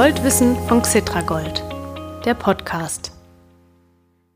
[0.00, 1.64] Goldwissen von Xitragold,
[2.24, 3.10] der Podcast.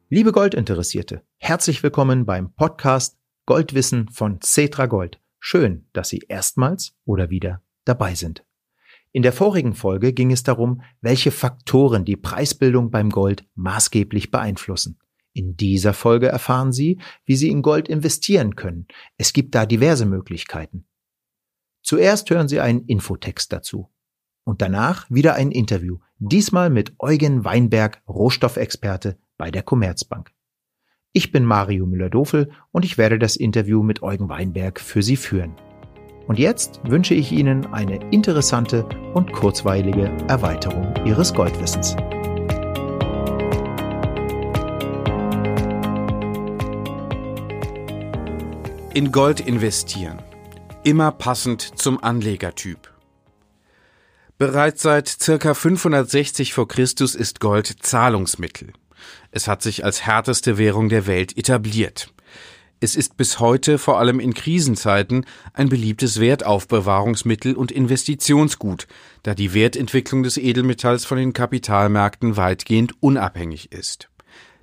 [0.08, 5.20] Liebe Goldinteressierte, herzlich willkommen beim Podcast Goldwissen von Cetragold.
[5.38, 8.44] Schön, dass Sie erstmals oder wieder dabei sind.
[9.12, 14.98] In der vorigen Folge ging es darum, welche Faktoren die Preisbildung beim Gold maßgeblich beeinflussen.
[15.32, 18.88] In dieser Folge erfahren Sie, wie Sie in Gold investieren können.
[19.16, 20.88] Es gibt da diverse Möglichkeiten.
[21.84, 23.91] Zuerst hören Sie einen Infotext dazu.
[24.44, 30.32] Und danach wieder ein Interview, diesmal mit Eugen Weinberg, Rohstoffexperte bei der Commerzbank.
[31.12, 35.54] Ich bin Mario Müller-Dofel und ich werde das Interview mit Eugen Weinberg für Sie führen.
[36.26, 41.96] Und jetzt wünsche ich Ihnen eine interessante und kurzweilige Erweiterung Ihres Goldwissens.
[48.94, 50.18] In Gold investieren.
[50.84, 52.91] Immer passend zum Anlegertyp.
[54.42, 58.72] Bereits seit circa 560 vor Christus ist Gold Zahlungsmittel.
[59.30, 62.12] Es hat sich als härteste Währung der Welt etabliert.
[62.80, 68.88] Es ist bis heute vor allem in Krisenzeiten ein beliebtes Wertaufbewahrungsmittel und Investitionsgut,
[69.22, 74.08] da die Wertentwicklung des Edelmetalls von den Kapitalmärkten weitgehend unabhängig ist.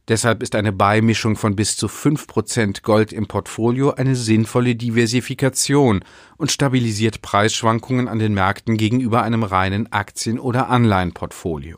[0.09, 6.03] Deshalb ist eine Beimischung von bis zu fünf Prozent Gold im Portfolio eine sinnvolle Diversifikation
[6.37, 11.77] und stabilisiert Preisschwankungen an den Märkten gegenüber einem reinen Aktien- oder Anleihenportfolio.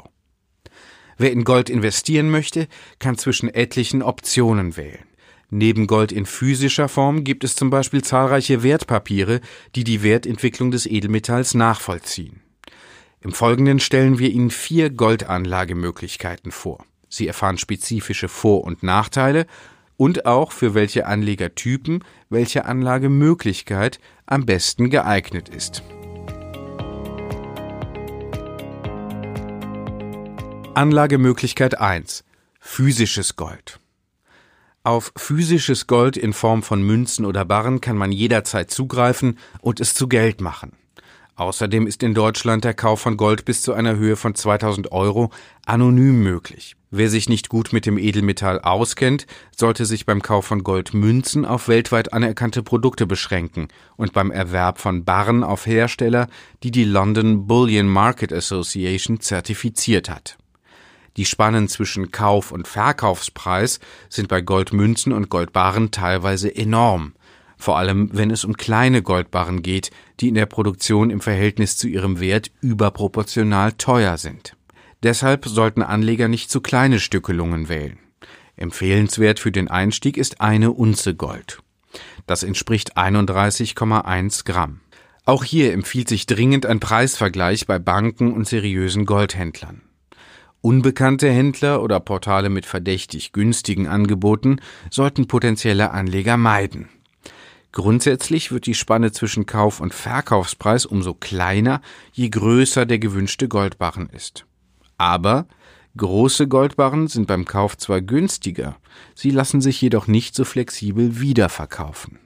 [1.18, 5.06] Wer in Gold investieren möchte, kann zwischen etlichen Optionen wählen.
[5.50, 9.42] Neben Gold in physischer Form gibt es zum Beispiel zahlreiche Wertpapiere,
[9.76, 12.42] die die Wertentwicklung des Edelmetalls nachvollziehen.
[13.20, 16.86] Im Folgenden stellen wir Ihnen vier Goldanlagemöglichkeiten vor.
[17.12, 19.45] Sie erfahren spezifische Vor- und Nachteile
[19.98, 25.84] und auch für welche Anlegertypen welche Anlagemöglichkeit am besten geeignet ist.
[30.74, 32.24] Anlagemöglichkeit 1.
[32.62, 33.81] Physisches Gold.
[34.84, 39.94] Auf physisches Gold in Form von Münzen oder Barren kann man jederzeit zugreifen und es
[39.94, 40.72] zu Geld machen.
[41.36, 45.31] Außerdem ist in Deutschland der Kauf von Gold bis zu einer Höhe von 2000 Euro
[45.66, 46.75] anonym möglich.
[46.92, 49.25] Wer sich nicht gut mit dem Edelmetall auskennt,
[49.56, 55.06] sollte sich beim Kauf von Goldmünzen auf weltweit anerkannte Produkte beschränken und beim Erwerb von
[55.06, 56.28] Barren auf Hersteller,
[56.64, 60.38] die die London Bullion Market Association zertifiziert hat.
[61.18, 67.14] Die Spannen zwischen Kauf- und Verkaufspreis sind bei Goldmünzen und Goldbarren teilweise enorm
[67.61, 71.88] vor allem wenn es um kleine Goldbarren geht, die in der Produktion im Verhältnis zu
[71.88, 74.57] ihrem Wert überproportional teuer sind.
[75.03, 77.99] Deshalb sollten Anleger nicht zu kleine Stückelungen wählen.
[78.55, 81.59] Empfehlenswert für den Einstieg ist eine Unze Gold.
[82.25, 84.81] Das entspricht 31,1 Gramm.
[85.25, 89.83] Auch hier empfiehlt sich dringend ein Preisvergleich bei Banken und seriösen Goldhändlern.
[90.61, 96.89] Unbekannte Händler oder Portale mit verdächtig günstigen Angeboten sollten potenzielle Anleger meiden.
[97.72, 104.09] Grundsätzlich wird die Spanne zwischen Kauf- und Verkaufspreis umso kleiner, je größer der gewünschte Goldbarren
[104.09, 104.46] ist.
[104.98, 105.48] Aber
[105.96, 108.78] große Goldbarren sind beim Kauf zwar günstiger,
[109.16, 112.20] sie lassen sich jedoch nicht so flexibel wiederverkaufen.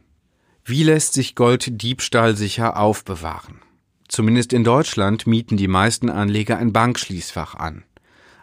[0.63, 3.61] Wie lässt sich Gold diebstahlsicher aufbewahren?
[4.07, 7.83] Zumindest in Deutschland mieten die meisten Anleger ein Bankschließfach an.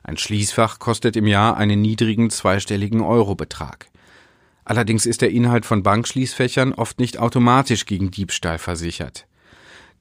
[0.04, 3.88] Ein Schließfach kostet im Jahr einen niedrigen zweistelligen Eurobetrag.
[4.64, 9.26] Allerdings ist der Inhalt von Bankschließfächern oft nicht automatisch gegen Diebstahl versichert.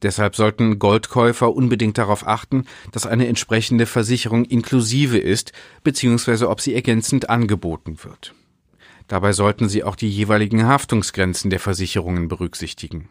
[0.02, 5.52] Deshalb sollten Goldkäufer unbedingt darauf achten, dass eine entsprechende Versicherung inklusive ist
[5.84, 6.46] bzw.
[6.46, 8.34] ob sie ergänzend angeboten wird.
[9.08, 13.10] Dabei sollten Sie auch die jeweiligen Haftungsgrenzen der Versicherungen berücksichtigen.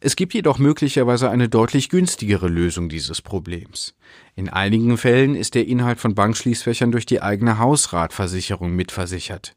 [0.00, 3.94] Es gibt jedoch möglicherweise eine deutlich günstigere Lösung dieses Problems.
[4.34, 9.54] In einigen Fällen ist der Inhalt von Bankschließfächern durch die eigene Hausratversicherung mitversichert.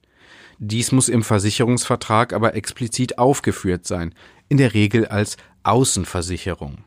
[0.60, 4.14] Dies muss im Versicherungsvertrag aber explizit aufgeführt sein,
[4.48, 6.78] in der Regel als Außenversicherung.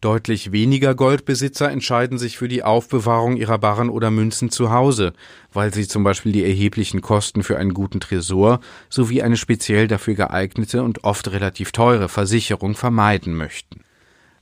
[0.00, 5.14] Deutlich weniger Goldbesitzer entscheiden sich für die Aufbewahrung ihrer Barren oder Münzen zu Hause,
[5.50, 8.60] weil sie zum Beispiel die erheblichen Kosten für einen guten Tresor
[8.90, 13.80] sowie eine speziell dafür geeignete und oft relativ teure Versicherung vermeiden möchten.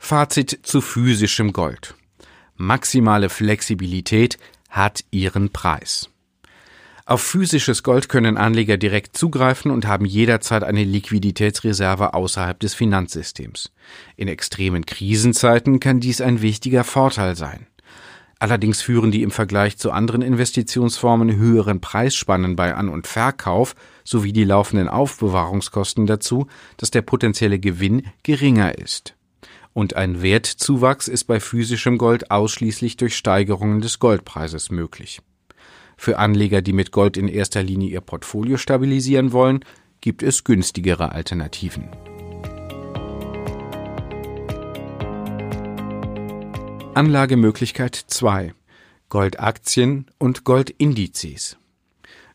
[0.00, 1.94] Fazit zu physischem Gold.
[2.56, 4.38] Maximale Flexibilität
[4.69, 6.11] hat ihren Preis.
[7.12, 13.70] Auf physisches Gold können Anleger direkt zugreifen und haben jederzeit eine Liquiditätsreserve außerhalb des Finanzsystems.
[14.16, 17.66] In extremen Krisenzeiten kann dies ein wichtiger Vorteil sein.
[18.38, 23.74] Allerdings führen die im Vergleich zu anderen Investitionsformen höheren Preisspannen bei An- und Verkauf
[24.04, 26.46] sowie die laufenden Aufbewahrungskosten dazu,
[26.78, 29.16] dass der potenzielle Gewinn geringer ist.
[29.74, 35.20] Und ein Wertzuwachs ist bei physischem Gold ausschließlich durch Steigerungen des Goldpreises möglich.
[35.96, 39.64] Für Anleger, die mit Gold in erster Linie ihr Portfolio stabilisieren wollen,
[40.00, 41.88] gibt es günstigere Alternativen.
[46.94, 48.52] Anlagemöglichkeit 2
[49.08, 51.56] Goldaktien und Goldindizes.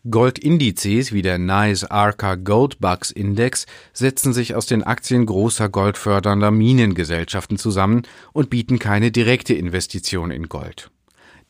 [0.10, 6.51] Goldindizes wie der NICE Arca Gold Bucks Index setzen sich aus den Aktien großer goldfördernder
[6.51, 10.89] Minengesellschaften zusammen und bieten keine direkte Investition in Gold.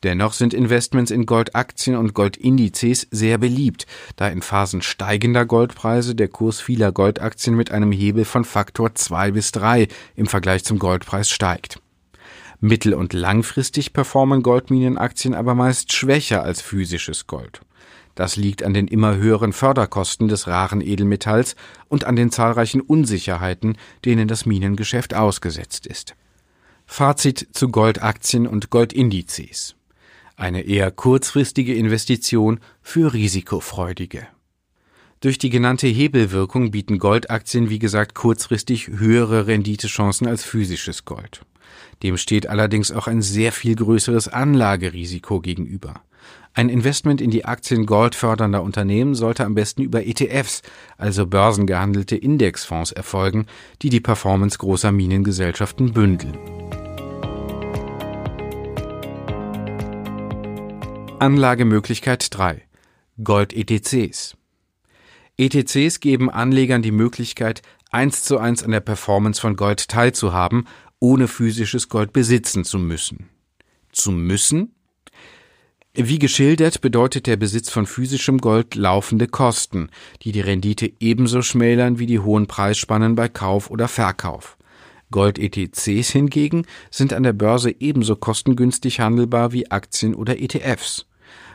[0.04, 6.28] Dennoch sind Investments in Goldaktien und Goldindizes sehr beliebt, da in Phasen steigender Goldpreise der
[6.28, 11.28] Kurs vieler Goldaktien mit einem Hebel von Faktor 2 bis 3 im Vergleich zum Goldpreis
[11.30, 11.80] steigt.
[12.60, 17.60] Mittel- und langfristig performen Goldminenaktien aber meist schwächer als physisches Gold.
[18.14, 21.54] Das liegt an den immer höheren Förderkosten des raren Edelmetalls
[21.88, 26.14] und an den zahlreichen Unsicherheiten, denen das Minengeschäft ausgesetzt ist.
[26.84, 29.77] Fazit zu Goldaktien und Goldindizes.
[30.38, 34.28] Eine eher kurzfristige Investition für Risikofreudige.
[35.18, 41.44] Durch die genannte Hebelwirkung bieten Goldaktien wie gesagt kurzfristig höhere Renditechancen als physisches Gold.
[42.04, 46.02] Dem steht allerdings auch ein sehr viel größeres Anlagerisiko gegenüber.
[46.54, 50.62] Ein Investment in die Aktien goldfördernder Unternehmen sollte am besten über ETFs,
[50.98, 53.46] also börsengehandelte Indexfonds, erfolgen,
[53.82, 56.38] die die Performance großer Minengesellschaften bündeln.
[61.20, 62.62] Anlagemöglichkeit 3
[63.24, 64.36] Gold-ETCs
[65.36, 70.68] ETCs geben Anlegern die Möglichkeit, eins zu eins an der Performance von Gold teilzuhaben,
[71.00, 73.30] ohne physisches Gold besitzen zu müssen.
[73.90, 74.76] Zu müssen?
[75.92, 79.90] Wie geschildert bedeutet der Besitz von physischem Gold laufende Kosten,
[80.22, 84.57] die die Rendite ebenso schmälern wie die hohen Preisspannen bei Kauf oder Verkauf.
[85.10, 91.06] Gold-ETCs hingegen sind an der Börse ebenso kostengünstig handelbar wie Aktien oder ETFs.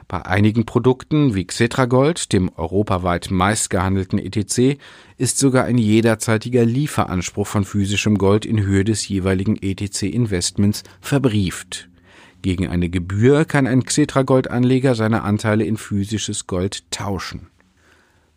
[0.08, 4.78] Bei einigen Produkten wie Xetragold, dem europaweit meistgehandelten ETC,
[5.18, 11.90] ist sogar ein jederzeitiger Lieferanspruch von physischem Gold in Höhe des jeweiligen ETC-Investments verbrieft.
[12.42, 17.48] Gegen eine Gebühr kann ein Xetra-Gold-Anleger seine Anteile in physisches Gold tauschen.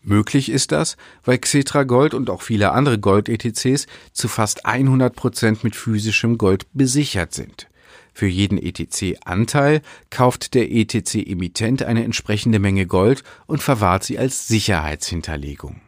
[0.08, 5.64] Möglich ist das, weil Xetra Gold und auch viele andere Gold-ETCs zu fast 100 Prozent
[5.64, 7.66] mit physischem Gold besichert sind.
[8.14, 15.80] Für jeden ETC-Anteil kauft der ETC-Emittent eine entsprechende Menge Gold und verwahrt sie als Sicherheitshinterlegung.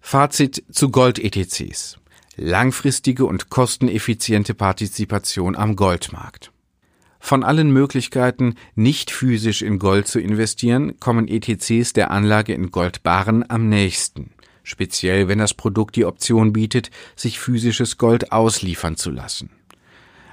[0.00, 1.98] Fazit zu Gold-ETCs.
[2.34, 6.51] Langfristige und kosteneffiziente Partizipation am Goldmarkt.
[7.24, 13.48] Von allen Möglichkeiten, nicht physisch in Gold zu investieren, kommen ETCs der Anlage in Goldbarren
[13.48, 14.32] am nächsten,
[14.64, 19.50] speziell wenn das Produkt die Option bietet, sich physisches Gold ausliefern zu lassen.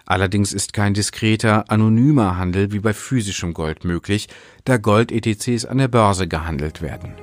[0.08, 4.28] Allerdings ist kein diskreter, anonymer Handel wie bei physischem Gold möglich,
[4.66, 7.14] da Gold-ETCs an der Börse gehandelt werden.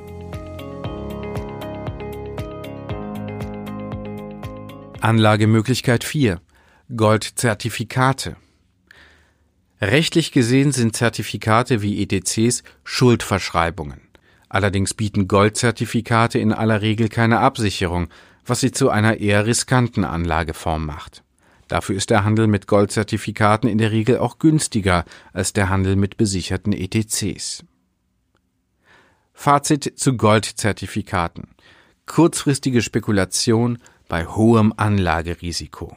[5.00, 6.40] Anlagemöglichkeit 4
[6.96, 8.36] Goldzertifikate
[9.80, 14.00] Rechtlich gesehen sind Zertifikate wie ETCs Schuldverschreibungen.
[14.48, 18.08] Allerdings bieten Goldzertifikate in aller Regel keine Absicherung,
[18.46, 21.22] was sie zu einer eher riskanten Anlageform macht.
[21.68, 26.16] Dafür ist der Handel mit Goldzertifikaten in der Regel auch günstiger als der Handel mit
[26.16, 27.64] besicherten ETCs.
[29.34, 31.48] Fazit zu Goldzertifikaten.
[32.06, 35.96] Kurzfristige Spekulation bei hohem Anlagerisiko.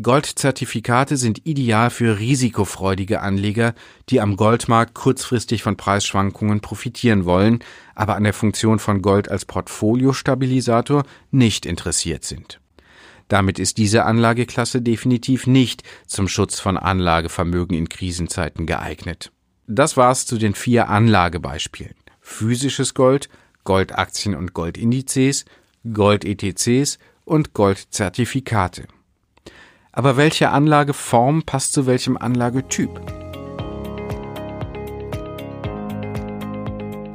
[0.00, 3.74] Goldzertifikate sind ideal für risikofreudige Anleger,
[4.08, 7.60] die am Goldmarkt kurzfristig von Preisschwankungen profitieren wollen,
[7.94, 12.60] aber an der Funktion von Gold als Portfoliostabilisator nicht interessiert sind.
[13.28, 19.30] Damit ist diese Anlageklasse definitiv nicht zum Schutz von Anlagevermögen in Krisenzeiten geeignet.
[19.68, 21.94] Das war's zu den vier Anlagebeispielen.
[22.20, 23.28] Physisches Gold,
[23.62, 25.44] Goldaktien und Goldindizes,
[25.90, 28.88] Gold-ETCs und Goldzertifikate.
[29.96, 32.90] Aber welche Anlageform passt zu welchem Anlagetyp?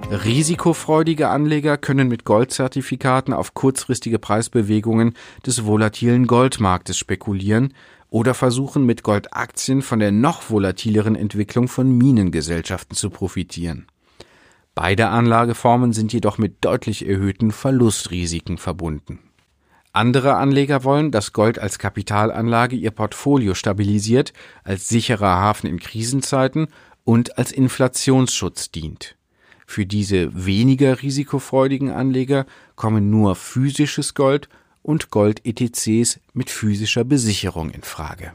[0.09, 5.13] Risikofreudige Anleger können mit Goldzertifikaten auf kurzfristige Preisbewegungen
[5.45, 7.73] des volatilen Goldmarktes spekulieren
[8.09, 13.87] oder versuchen mit Goldaktien von der noch volatileren Entwicklung von Minengesellschaften zu profitieren.
[14.73, 19.19] Beide Anlageformen sind jedoch mit deutlich erhöhten Verlustrisiken verbunden.
[19.91, 26.67] Andere Anleger wollen, dass Gold als Kapitalanlage ihr Portfolio stabilisiert, als sicherer Hafen in Krisenzeiten
[27.03, 29.15] und als Inflationsschutz dient.
[29.65, 34.49] Für diese weniger risikofreudigen Anleger kommen nur physisches Gold
[34.81, 38.33] und Gold-ETCs mit physischer Besicherung in Frage.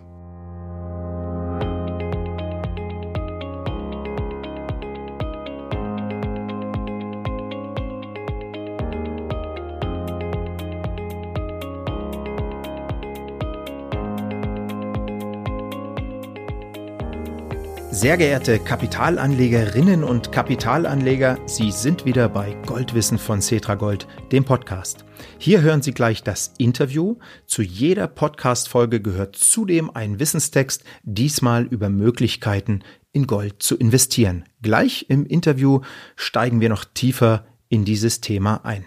[18.05, 25.07] Sehr geehrte Kapitalanlegerinnen und Kapitalanleger, Sie sind wieder bei Goldwissen von Cetra Gold, dem Podcast.
[25.39, 27.17] Hier hören Sie gleich das Interview.
[27.47, 32.83] Zu jeder Podcast-Folge gehört zudem ein Wissenstext, diesmal über Möglichkeiten
[33.13, 34.45] in Gold zu investieren.
[34.61, 35.81] Gleich im Interview
[36.15, 38.85] steigen wir noch tiefer in dieses Thema ein.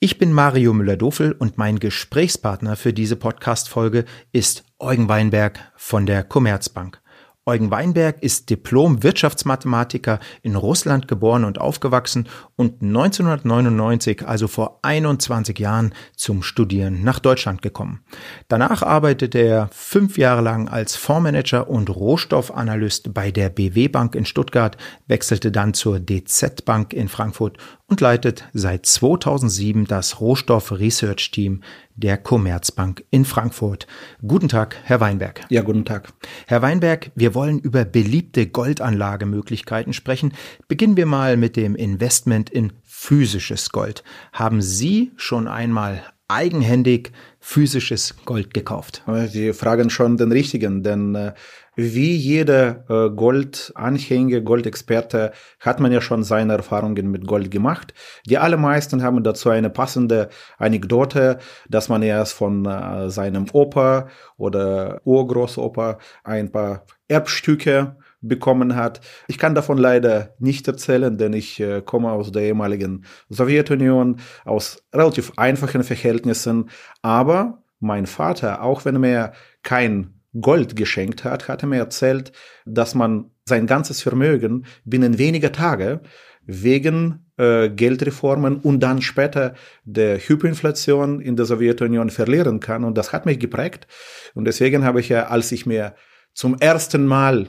[0.00, 6.22] Ich bin Mario Müller-Dofel und mein Gesprächspartner für diese Podcast-Folge ist Eugen Weinberg von der
[6.22, 7.00] Commerzbank.
[7.46, 15.92] Eugen Weinberg ist Diplom-Wirtschaftsmathematiker in Russland geboren und aufgewachsen und 1999, also vor 21 Jahren,
[16.16, 18.00] zum Studieren nach Deutschland gekommen.
[18.48, 24.24] Danach arbeitete er fünf Jahre lang als Fondsmanager und Rohstoffanalyst bei der BW Bank in
[24.24, 27.58] Stuttgart, wechselte dann zur DZ Bank in Frankfurt
[27.88, 31.62] und leitet seit 2007 das Rohstoff-Research-Team
[31.94, 33.86] der Commerzbank in Frankfurt.
[34.26, 35.42] Guten Tag, Herr Weinberg.
[35.48, 36.12] Ja, guten Tag.
[36.46, 40.32] Herr Weinberg, wir wollen über beliebte Goldanlagemöglichkeiten sprechen.
[40.68, 44.02] Beginnen wir mal mit dem Investment in physisches Gold.
[44.32, 49.02] Haben Sie schon einmal eigenhändig physisches Gold gekauft?
[49.28, 51.34] Sie fragen schon den richtigen, denn äh,
[51.76, 57.94] wie jeder äh, Goldanhänger, Goldexperte hat man ja schon seine Erfahrungen mit Gold gemacht.
[58.26, 60.28] Die allermeisten haben dazu eine passende
[60.58, 61.38] Anekdote,
[61.68, 69.00] dass man erst von äh, seinem Opa oder Urgroßopa ein paar Erbstücke bekommen hat.
[69.28, 74.82] Ich kann davon leider nicht erzählen, denn ich äh, komme aus der ehemaligen Sowjetunion, aus
[74.92, 76.70] relativ einfachen Verhältnissen.
[77.02, 82.32] Aber mein Vater, auch wenn er kein Gold geschenkt hat, hat er mir erzählt,
[82.66, 86.00] dass man sein ganzes Vermögen binnen weniger Tage
[86.46, 92.84] wegen äh, Geldreformen und dann später der Hyperinflation in der Sowjetunion verlieren kann.
[92.84, 93.86] Und das hat mich geprägt.
[94.34, 95.94] Und deswegen habe ich ja, als ich mir
[96.34, 97.48] zum ersten Mal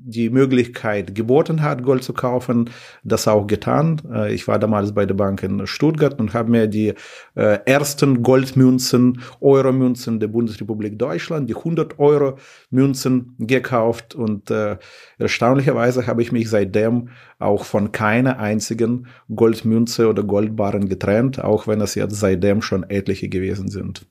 [0.00, 2.70] die Möglichkeit geboten hat, Gold zu kaufen,
[3.02, 4.00] das auch getan.
[4.10, 6.94] Äh, ich war damals bei der Bank in Stuttgart und habe mir die
[7.34, 12.38] äh, ersten Goldmünzen, Euro-Münzen der Bundesrepublik Deutschland, die 100 Euro
[12.70, 14.78] Münzen gekauft und äh,
[15.18, 17.08] erstaunlicherweise habe ich mich seitdem
[17.40, 23.28] auch von keiner einzigen Goldmünze oder Goldbarren getrennt, auch wenn es jetzt seitdem schon etliche
[23.28, 24.06] gewesen sind.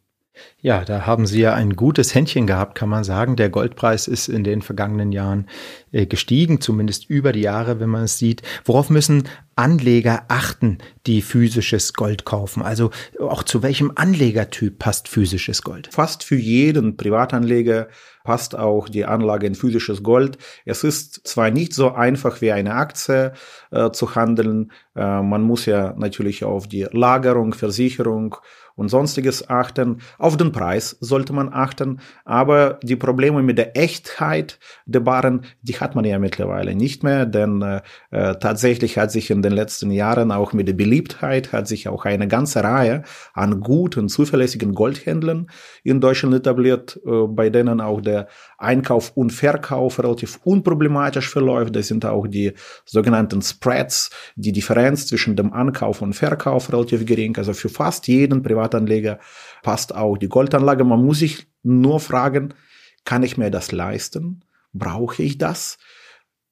[0.60, 3.36] Ja, da haben Sie ja ein gutes Händchen gehabt, kann man sagen.
[3.36, 5.48] Der Goldpreis ist in den vergangenen Jahren
[5.92, 8.42] äh, gestiegen, zumindest über die Jahre, wenn man es sieht.
[8.66, 12.62] Worauf müssen Anleger achten, die physisches Gold kaufen?
[12.62, 15.90] Also auch zu welchem Anlegertyp passt physisches Gold?
[15.92, 17.88] Fast für jeden Privatanleger
[18.28, 20.38] passt auch die Anlage in physisches Gold.
[20.66, 23.32] Es ist zwar nicht so einfach wie eine Aktie
[23.72, 24.74] äh, zu handeln.
[24.96, 28.36] Äh, man muss ja natürlich auf die Lagerung, Versicherung
[28.78, 30.00] und sonstiges achten.
[30.18, 35.78] Auf den Preis sollte man achten, aber die Probleme mit der Echtheit der Barren, die
[35.78, 37.82] hat man ja mittlerweile nicht mehr, denn äh,
[38.12, 42.06] äh, tatsächlich hat sich in den letzten Jahren auch mit der Beliebtheit hat sich auch
[42.06, 43.04] eine ganze Reihe
[43.34, 45.50] an guten, zuverlässigen Goldhändlern
[45.84, 48.28] in Deutschland etabliert, äh, bei denen auch der
[48.60, 51.76] Einkauf und Verkauf relativ unproblematisch verläuft.
[51.76, 52.54] Das sind auch die
[52.86, 57.36] sogenannten Spreads, die Differenz zwischen dem Ankauf und Verkauf relativ gering.
[57.38, 59.20] Also für fast jeden Privat Privatanleger
[59.64, 60.84] passt auch die Goldanlage.
[60.84, 62.54] Man muss sich nur fragen,
[63.06, 64.44] kann ich mir das leisten?
[64.74, 65.78] Brauche ich das?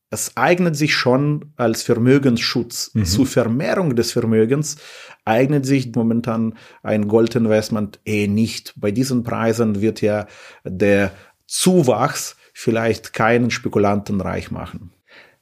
[0.10, 2.92] Es eignet sich schon als Vermögensschutz.
[2.94, 3.06] Mhm.
[3.06, 4.78] Zur Vermehrung des Vermögens
[5.26, 6.54] eignet sich momentan
[6.84, 8.74] ein Goldinvestment eh nicht.
[8.78, 10.28] Bei diesen Preisen wird ja
[10.64, 11.12] der
[11.48, 14.95] Zuwachs vielleicht keinen Spekulanten reich machen.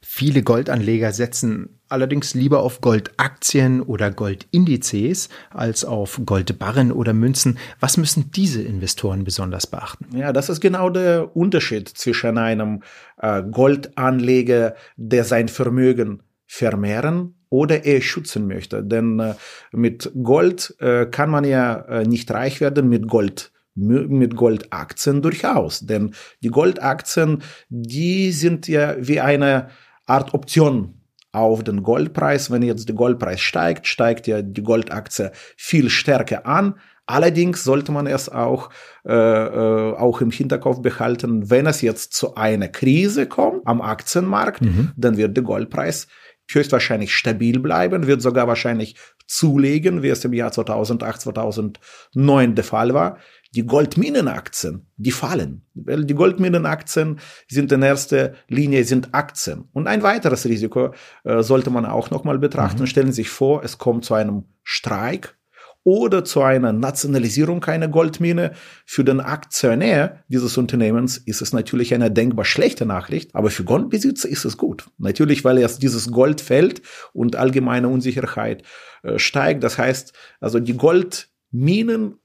[0.06, 7.58] Viele Goldanleger setzen allerdings lieber auf Goldaktien oder Goldindizes als auf Goldbarren oder Münzen.
[7.80, 10.14] Was müssen diese Investoren besonders beachten?
[10.14, 12.82] Ja, das ist genau der Unterschied zwischen einem
[13.16, 18.84] äh, Goldanleger, der sein Vermögen vermehren oder er schützen möchte.
[18.84, 19.34] Denn äh,
[19.72, 25.80] mit Gold äh, kann man ja nicht reich werden, mit Gold mit Goldaktien durchaus.
[25.80, 29.68] Denn die Goldaktien, die sind ja wie eine
[30.06, 31.00] Art Option
[31.32, 32.50] auf den Goldpreis.
[32.50, 36.74] Wenn jetzt der Goldpreis steigt, steigt ja die Goldaktie viel stärker an.
[37.06, 38.70] Allerdings sollte man es auch,
[39.06, 44.62] äh, äh, auch im Hinterkopf behalten, wenn es jetzt zu einer Krise kommt am Aktienmarkt,
[44.62, 44.92] mhm.
[44.96, 46.08] dann wird der Goldpreis
[46.50, 48.96] höchstwahrscheinlich stabil bleiben, wird sogar wahrscheinlich
[49.26, 53.18] zulegen, wie es im Jahr 2008, 2009 der Fall war.
[53.54, 55.62] Die Goldminenaktien, die fallen.
[55.74, 59.68] Weil die Goldminenaktien sind in erster Linie sind Aktien.
[59.72, 60.92] Und ein weiteres Risiko
[61.22, 62.82] äh, sollte man auch nochmal betrachten.
[62.82, 62.86] Mhm.
[62.86, 65.36] Stellen Sie sich vor, es kommt zu einem Streik
[65.84, 68.52] oder zu einer Nationalisierung einer Goldmine.
[68.86, 74.28] Für den Aktionär dieses Unternehmens ist es natürlich eine denkbar schlechte Nachricht, aber für Goldbesitzer
[74.28, 74.86] ist es gut.
[74.98, 76.82] Natürlich, weil erst dieses Gold fällt
[77.12, 78.64] und allgemeine Unsicherheit
[79.02, 79.62] äh, steigt.
[79.62, 82.18] Das heißt, also die Goldminen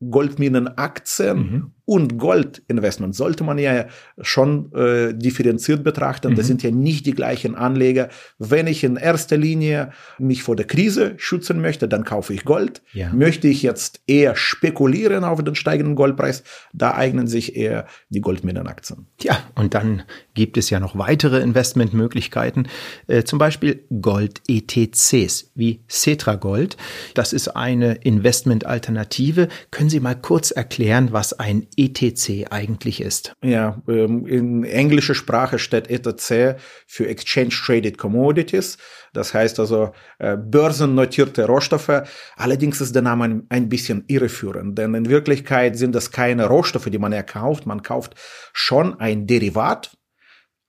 [0.00, 1.62] Goldminenaktien mhm.
[1.86, 3.86] Und Goldinvestment sollte man ja
[4.20, 6.32] schon äh, differenziert betrachten.
[6.32, 6.36] Mhm.
[6.36, 8.10] Das sind ja nicht die gleichen Anleger.
[8.38, 12.82] Wenn ich in erster Linie mich vor der Krise schützen möchte, dann kaufe ich Gold.
[12.92, 13.12] Ja.
[13.12, 16.42] Möchte ich jetzt eher spekulieren auf den steigenden Goldpreis,
[16.74, 19.06] da eignen sich eher die Goldminenaktien.
[19.22, 20.02] Ja, und dann
[20.34, 22.68] gibt es ja noch weitere Investmentmöglichkeiten,
[23.06, 26.76] äh, zum Beispiel Gold-ETCs wie Cetra Gold.
[27.14, 29.48] Das ist eine Investmentalternative.
[29.70, 33.34] Können können Sie mal kurz erklären, was ein ETC eigentlich ist?
[33.42, 38.78] Ja, ähm, in englischer Sprache steht ETC für Exchange Traded Commodities.
[39.12, 42.02] Das heißt also äh, börsennotierte Rohstoffe.
[42.36, 46.98] Allerdings ist der Name ein bisschen irreführend, denn in Wirklichkeit sind das keine Rohstoffe, die
[46.98, 47.66] man erkauft.
[47.66, 48.14] Man kauft
[48.52, 49.96] schon ein Derivat,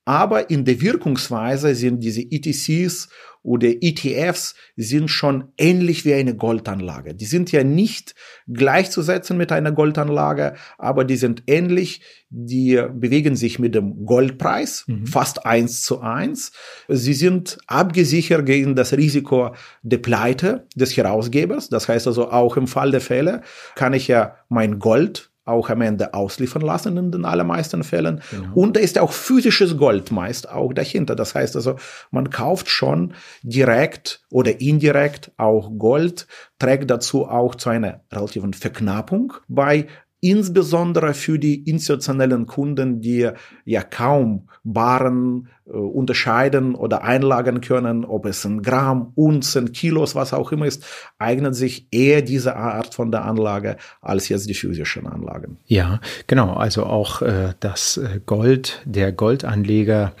[0.04, 3.10] aber in der Wirkungsweise sind diese ETCs
[3.48, 7.14] oder ETFs sind schon ähnlich wie eine Goldanlage.
[7.14, 8.14] Die sind ja nicht
[8.46, 12.02] gleichzusetzen mit einer Goldanlage, aber die sind ähnlich.
[12.28, 15.06] Die bewegen sich mit dem Goldpreis mhm.
[15.06, 16.52] fast eins zu eins.
[16.88, 21.70] Sie sind abgesichert gegen das Risiko der Pleite des Herausgebers.
[21.70, 23.40] Das heißt also auch im Fall der Fälle
[23.74, 28.20] kann ich ja mein Gold auch am Ende ausliefern lassen in den allermeisten Fällen.
[28.30, 28.54] Genau.
[28.54, 31.16] Und da ist auch physisches Gold meist auch dahinter.
[31.16, 31.76] Das heißt also,
[32.10, 36.26] man kauft schon direkt oder indirekt auch Gold,
[36.58, 39.86] trägt dazu auch zu einer relativen Verknappung bei
[40.20, 43.30] insbesondere für die institutionellen Kunden, die
[43.64, 50.32] ja kaum Baren äh, unterscheiden oder einlagern können, ob es ein Gramm, Unzen, Kilos, was
[50.32, 50.84] auch immer ist,
[51.18, 55.58] eignet sich eher diese Art von der Anlage als jetzt die physischen Anlagen.
[55.66, 56.54] Ja, genau.
[56.54, 60.14] Also auch äh, das äh, Gold, der Goldanleger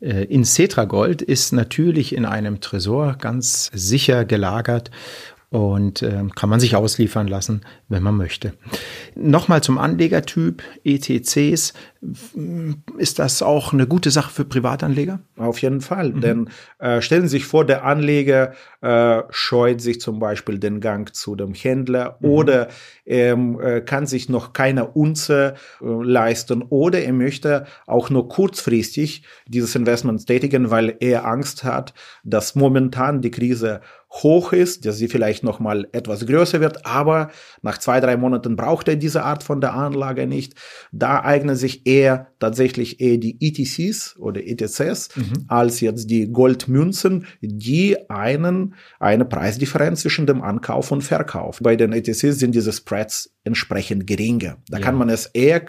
[0.00, 4.90] äh, in Cetra Gold ist natürlich in einem Tresor ganz sicher gelagert
[5.50, 8.54] und äh, kann man sich ausliefern lassen, wenn man möchte.
[9.16, 11.74] Nochmal zum Anlegertyp ETCs.
[12.96, 15.18] Ist das auch eine gute Sache für Privatanleger?
[15.36, 16.20] Auf jeden Fall, mhm.
[16.20, 21.12] denn äh, stellen Sie sich vor, der Anleger äh, scheut sich zum Beispiel den Gang
[21.12, 22.28] zu dem Händler mhm.
[22.28, 22.68] oder
[23.04, 29.24] ähm, äh, kann sich noch keine Unze äh, leisten oder er möchte auch nur kurzfristig
[29.48, 35.08] dieses Investment tätigen, weil er Angst hat, dass momentan die Krise hoch ist, dass sie
[35.08, 37.30] vielleicht noch mal etwas größer wird, aber
[37.62, 40.54] nach zwei, drei Monaten braucht er diese Art von der Anlage nicht.
[40.90, 45.44] Da eignen sich eher tatsächlich eher die ETCs oder ETCs mhm.
[45.46, 51.60] als jetzt die Goldmünzen, die einen, eine Preisdifferenz zwischen dem Ankauf und Verkauf.
[51.62, 54.58] Bei den ETCs sind diese Spreads entsprechend geringer.
[54.68, 54.84] Da ja.
[54.84, 55.62] kann man es eher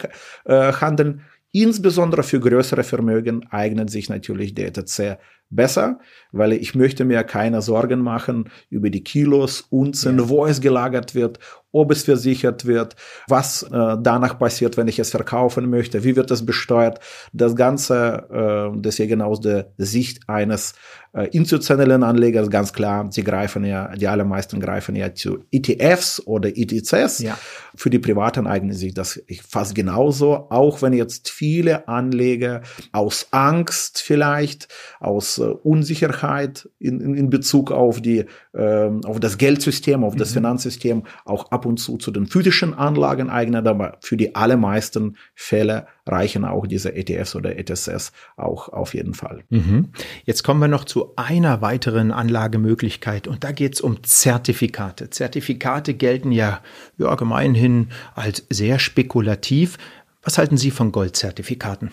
[0.44, 1.22] äh, handeln.
[1.52, 5.18] Insbesondere für größere Vermögen eignet sich natürlich der ETC
[5.54, 5.98] besser,
[6.32, 10.28] weil ich möchte mir keine Sorgen machen über die Kilos, Unzen, ja.
[10.28, 11.38] wo es gelagert wird
[11.72, 12.94] ob es versichert wird,
[13.26, 17.00] was äh, danach passiert, wenn ich es verkaufen möchte, wie wird es besteuert.
[17.32, 20.74] Das Ganze, äh, deswegen aus der Sicht eines
[21.14, 26.50] äh, institutionellen Anlegers ganz klar, sie greifen ja, die allermeisten greifen ja zu ETFs oder
[26.50, 27.20] ETCs.
[27.20, 27.38] Ja.
[27.74, 32.62] Für die Privaten eignet sich das fast genauso, auch wenn jetzt viele Anleger
[32.92, 34.68] aus Angst vielleicht,
[35.00, 40.34] aus Unsicherheit in, in, in Bezug auf die, äh, auf das Geldsystem, auf das mhm.
[40.34, 45.86] Finanzsystem auch ab und zu zu den physischen Anlagen eignet, aber für die allermeisten Fälle
[46.06, 49.44] reichen auch diese ETFs oder ETSS auch auf jeden Fall.
[49.50, 49.90] Mhm.
[50.24, 55.10] Jetzt kommen wir noch zu einer weiteren Anlagemöglichkeit und da geht es um Zertifikate.
[55.10, 56.60] Zertifikate gelten ja,
[56.98, 59.78] ja gemeinhin als sehr spekulativ.
[60.22, 61.90] Was halten Sie von Goldzertifikaten?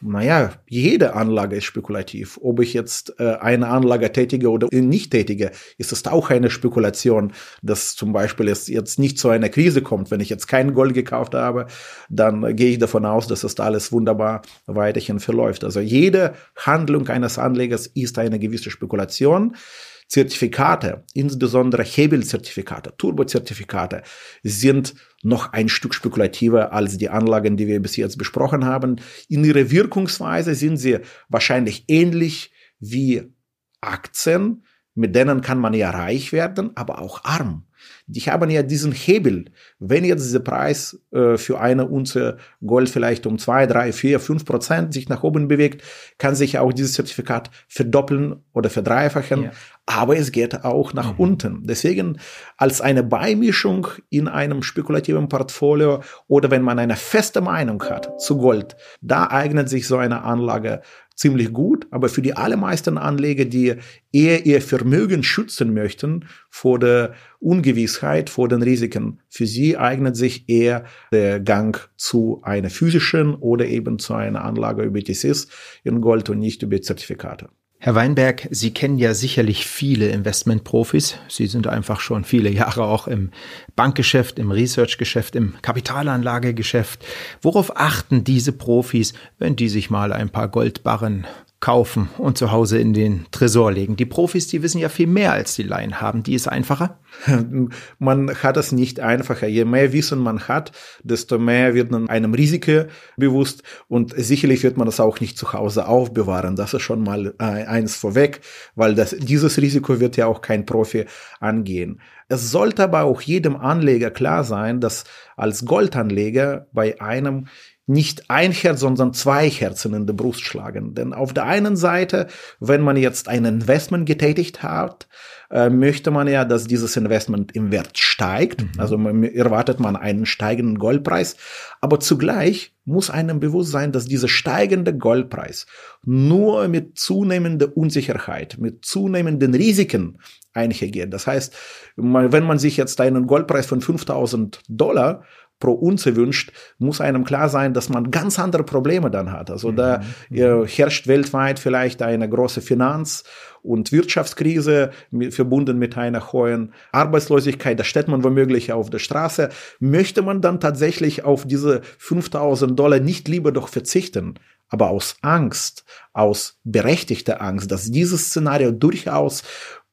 [0.00, 2.38] Naja, jede Anlage ist spekulativ.
[2.42, 7.32] Ob ich jetzt äh, eine Anlage tätige oder nicht tätige, ist es auch eine Spekulation,
[7.62, 10.10] dass zum Beispiel es jetzt nicht zu einer Krise kommt.
[10.10, 11.66] Wenn ich jetzt kein Gold gekauft habe,
[12.10, 15.64] dann äh, gehe ich davon aus, dass das alles wunderbar weiterhin verläuft.
[15.64, 19.56] Also jede Handlung eines Anlegers ist eine gewisse Spekulation.
[20.06, 24.02] Zertifikate, insbesondere Hebelzertifikate, Turbozertifikate,
[24.42, 28.96] sind noch ein Stück spekulativer als die Anlagen, die wir bis jetzt besprochen haben.
[29.28, 33.32] In ihrer Wirkungsweise sind sie wahrscheinlich ähnlich wie
[33.80, 34.64] Aktien,
[34.94, 37.66] mit denen kann man ja reich werden, aber auch arm.
[38.06, 39.46] Die haben ja diesen Hebel.
[39.78, 44.44] Wenn jetzt dieser Preis äh, für eine Unze Gold vielleicht um zwei, drei, vier, fünf
[44.44, 45.82] Prozent sich nach oben bewegt,
[46.18, 49.44] kann sich auch dieses Zertifikat verdoppeln oder verdreifachen.
[49.44, 49.50] Ja.
[49.86, 51.18] Aber es geht auch nach mhm.
[51.18, 51.66] unten.
[51.66, 52.18] Deswegen
[52.56, 58.38] als eine Beimischung in einem spekulativen Portfolio oder wenn man eine feste Meinung hat zu
[58.38, 60.82] Gold, da eignet sich so eine Anlage
[61.14, 63.74] ziemlich gut, aber für die allermeisten Anleger, die
[64.12, 70.48] eher ihr Vermögen schützen möchten vor der Ungewissheit, vor den Risiken, für sie eignet sich
[70.48, 75.48] eher der Gang zu einer physischen oder eben zu einer Anlage über TCs
[75.84, 77.48] in Gold und nicht über Zertifikate.
[77.84, 81.18] Herr Weinberg, Sie kennen ja sicherlich viele Investmentprofis.
[81.28, 83.30] Sie sind einfach schon viele Jahre auch im
[83.76, 87.04] Bankgeschäft, im Researchgeschäft, im Kapitalanlagegeschäft.
[87.42, 91.26] Worauf achten diese Profis, wenn die sich mal ein paar Goldbarren
[91.64, 93.96] kaufen und zu Hause in den Tresor legen.
[93.96, 95.98] Die Profis, die wissen ja viel mehr als die Laien.
[95.98, 97.00] Haben die es einfacher?
[97.98, 99.46] Man hat es nicht einfacher.
[99.46, 100.72] Je mehr Wissen man hat,
[101.04, 102.84] desto mehr wird man einem Risiko
[103.16, 106.54] bewusst und sicherlich wird man das auch nicht zu Hause aufbewahren.
[106.54, 108.42] Das ist schon mal äh, eins vorweg,
[108.74, 111.06] weil das, dieses Risiko wird ja auch kein Profi
[111.40, 111.98] angehen.
[112.28, 115.04] Es sollte aber auch jedem Anleger klar sein, dass
[115.36, 117.46] als Goldanleger bei einem
[117.86, 120.94] nicht ein Herz, sondern zwei Herzen in der Brust schlagen.
[120.94, 122.28] Denn auf der einen Seite,
[122.60, 125.06] wenn man jetzt ein Investment getätigt hat,
[125.50, 128.62] äh, möchte man ja, dass dieses Investment im Wert steigt.
[128.62, 128.70] Mhm.
[128.78, 131.36] Also man, erwartet man einen steigenden Goldpreis.
[131.80, 135.66] Aber zugleich muss einem bewusst sein, dass dieser steigende Goldpreis
[136.04, 140.18] nur mit zunehmender Unsicherheit, mit zunehmenden Risiken
[140.54, 141.12] einhergeht.
[141.12, 141.54] Das heißt,
[141.96, 145.24] wenn man sich jetzt einen Goldpreis von 5000 Dollar
[145.64, 149.50] pro Unze wünscht, muss einem klar sein, dass man ganz andere Probleme dann hat.
[149.50, 149.76] Also mhm.
[149.76, 153.24] da äh, herrscht weltweit vielleicht eine große Finanz-
[153.62, 157.80] und Wirtschaftskrise mit, verbunden mit einer hohen Arbeitslosigkeit.
[157.80, 159.48] Da steht man womöglich auf der Straße.
[159.80, 164.34] Möchte man dann tatsächlich auf diese 5000 Dollar nicht lieber doch verzichten?
[164.70, 169.44] aber aus Angst, aus berechtigter Angst, dass dieses Szenario durchaus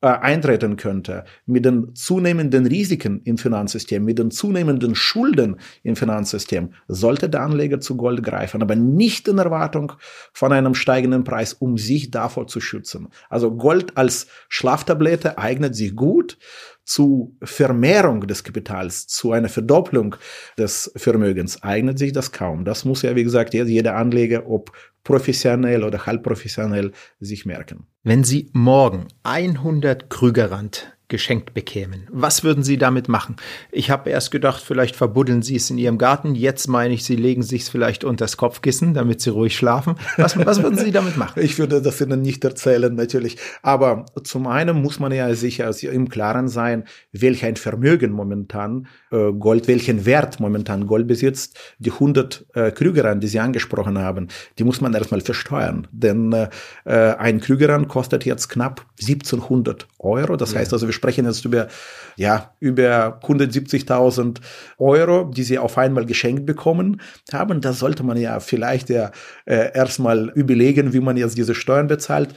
[0.02, 6.74] äh, eintreten könnte, mit den zunehmenden Risiken im Finanzsystem, mit den zunehmenden Schulden im Finanzsystem,
[6.88, 9.94] sollte der Anleger zu Gold greifen, aber nicht in Erwartung
[10.34, 13.10] von einem steigenden Preis, um sich davor zu schützen.
[13.30, 16.38] Also Gold als Schlaftablette eignet sich gut
[16.84, 20.16] zu Vermehrung des Kapitals, zu einer Verdopplung
[20.58, 22.66] des Vermögens eignet sich das kaum.
[22.66, 24.72] Das muss ja, wie gesagt, jeder Anleger, ob
[25.04, 27.88] professionell oder halbprofessionell, sich merken.
[28.04, 32.08] Wenn Sie morgen 100 Krügerrand geschenkt bekämen.
[32.10, 33.36] Was würden Sie damit machen?
[33.72, 36.34] Ich habe erst gedacht, vielleicht verbuddeln Sie es in Ihrem Garten.
[36.34, 39.96] Jetzt meine ich, Sie legen sich es vielleicht unter das Kopfkissen, damit Sie ruhig schlafen.
[40.18, 41.42] Was, was würden Sie damit machen?
[41.44, 43.38] Ich würde das Ihnen nicht erzählen, natürlich.
[43.62, 49.34] Aber zum einen muss man ja sicher im Klaren sein, welch ein Vermögen momentan äh,
[49.34, 51.60] Gold, welchen Wert momentan Gold besitzt.
[51.80, 55.88] Die 100 äh, Krügeran, die Sie angesprochen haben, die muss man erstmal versteuern.
[55.92, 56.50] Denn äh,
[56.86, 60.38] äh ein Krügeran kostet jetzt knapp 1700 Euro.
[60.38, 60.60] Das ja.
[60.60, 61.68] heißt also, wir sprechen jetzt über,
[62.16, 64.38] ja, über 170.000
[64.78, 67.02] Euro, die sie auf einmal geschenkt bekommen
[67.34, 67.60] haben.
[67.60, 69.10] Da sollte man ja vielleicht ja
[69.46, 72.36] äh, erstmal überlegen, wie man jetzt diese Steuern bezahlt.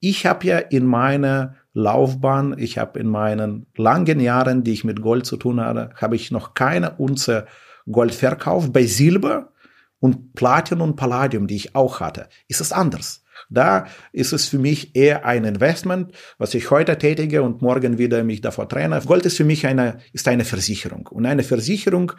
[0.00, 5.00] Ich habe ja in meiner Laufbahn, ich habe in meinen langen Jahren, die ich mit
[5.00, 7.46] Gold zu tun hatte, habe ich noch keine Unze
[7.90, 8.72] Gold verkauft.
[8.72, 9.52] Bei Silber
[10.00, 13.21] und Platin und Palladium, die ich auch hatte, ist es anders.
[13.50, 18.24] Da ist es für mich eher ein Investment, was ich heute tätige und morgen wieder
[18.24, 19.00] mich davor trenne.
[19.04, 21.06] Gold ist für mich eine, ist eine Versicherung.
[21.08, 22.12] Und eine Versicherung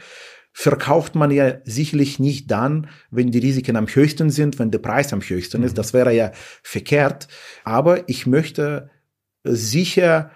[0.54, 5.12] verkauft man ja sicherlich nicht dann, wenn die Risiken am höchsten sind, wenn der Preis
[5.12, 5.72] am höchsten ist.
[5.72, 5.76] Mhm.
[5.76, 6.32] Das wäre ja
[6.62, 7.28] verkehrt.
[7.64, 8.90] Aber ich möchte
[9.44, 10.32] sicher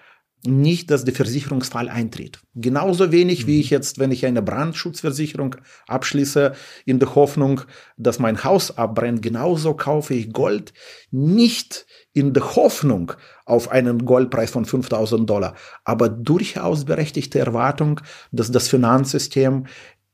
[0.48, 2.40] nicht, dass der Versicherungsfall eintritt.
[2.56, 3.62] Genauso wenig wie mhm.
[3.62, 5.56] ich jetzt, wenn ich eine Brandschutzversicherung
[5.88, 6.54] abschließe,
[6.86, 7.62] in der Hoffnung,
[7.98, 10.74] dass mein Haus abbrennt, genauso kaufe ich Gold
[11.12, 13.14] nicht in der Hoffnung
[13.46, 19.68] auf einen Goldpreis von 5000 Dollar, aber durchaus berechtigte Erwartung, dass das Finanzsystem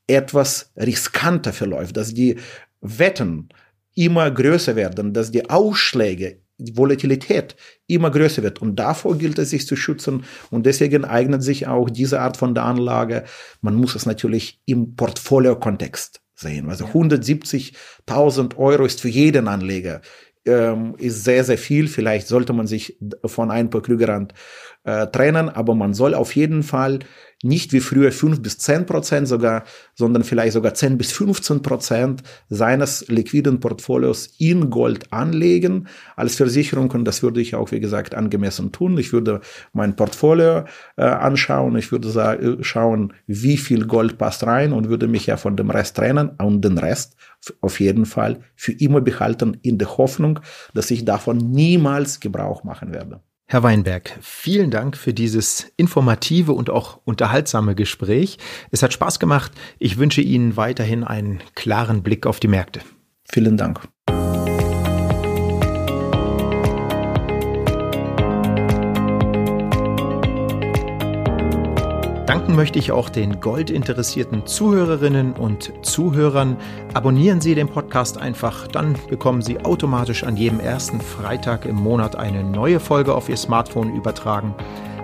[0.08, 2.38] etwas riskanter verläuft, dass die
[2.82, 3.50] Wetten
[3.96, 7.56] immer größer werden, dass die Ausschläge die Volatilität
[7.88, 8.62] immer größer wird.
[8.62, 10.26] Und davor gilt es, sich zu schützen.
[10.49, 13.23] Und deswegen eignet sich auch diese Art von der Anlage.
[13.62, 16.69] Man muss es natürlich im Portfolio-Kontext sehen.
[16.69, 20.02] Also 170.000 Euro ist für jeden Anleger
[20.45, 21.88] ähm, ist sehr, sehr viel.
[21.88, 24.34] Vielleicht sollte man sich von ein paar Krügerrand
[24.84, 26.99] äh, trennen, aber man soll auf jeden Fall
[27.43, 29.63] nicht wie früher 5 bis 10 Prozent sogar,
[29.95, 36.89] sondern vielleicht sogar 10 bis 15 Prozent seines liquiden Portfolios in Gold anlegen als Versicherung.
[36.91, 38.97] Und das würde ich auch, wie gesagt, angemessen tun.
[38.97, 39.41] Ich würde
[39.73, 40.63] mein Portfolio
[40.95, 41.75] äh, anschauen.
[41.75, 45.69] Ich würde äh, schauen, wie viel Gold passt rein und würde mich ja von dem
[45.69, 47.15] Rest trennen und den Rest
[47.62, 50.39] auf jeden Fall für immer behalten in der Hoffnung,
[50.73, 53.21] dass ich davon niemals Gebrauch machen werde.
[53.45, 58.38] Herr Weinberg, vielen Dank für dieses informative und auch unterhaltsame Gespräch.
[58.71, 59.51] Es hat Spaß gemacht.
[59.79, 62.82] Ich wünsche Ihnen weiterhin einen klaren Blick auf die Märkte.
[63.25, 63.82] Vielen Dank.
[72.54, 76.56] Danken möchte ich auch den goldinteressierten Zuhörerinnen und Zuhörern.
[76.94, 82.16] Abonnieren Sie den Podcast einfach, dann bekommen Sie automatisch an jedem ersten Freitag im Monat
[82.16, 84.54] eine neue Folge auf Ihr Smartphone übertragen.